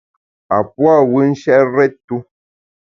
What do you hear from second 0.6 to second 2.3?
pua’ wù nshèt rèt-tu.